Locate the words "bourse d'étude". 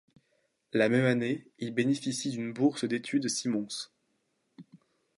2.53-3.27